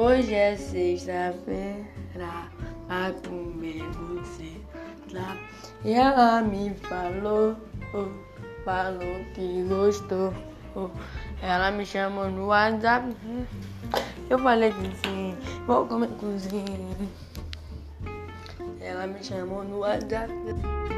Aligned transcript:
Hoje 0.00 0.32
é 0.32 0.54
sexta-feira, 0.56 2.48
vai 2.86 3.12
comer 3.26 3.82
você. 3.82 4.52
E 5.84 5.92
ela 5.92 6.40
me 6.40 6.72
falou, 6.74 7.56
oh, 7.92 8.06
falou 8.64 9.24
que 9.34 9.64
gostou. 9.64 10.32
Oh. 10.76 10.88
Ela 11.42 11.72
me 11.72 11.84
chamou 11.84 12.30
no 12.30 12.46
WhatsApp. 12.46 13.08
Né? 13.24 13.44
Eu 14.30 14.38
falei 14.38 14.70
que 14.70 14.96
sim, 14.98 15.36
vou 15.66 15.84
comer 15.84 16.10
cozinha. 16.10 16.96
Ela 18.80 19.08
me 19.08 19.24
chamou 19.24 19.64
no 19.64 19.78
WhatsApp. 19.78 20.32
Né? 20.32 20.97